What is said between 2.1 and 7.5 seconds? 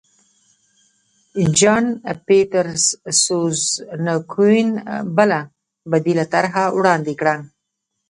پیټرسزونکوین بله بدیله طرحه وړاندې کړه.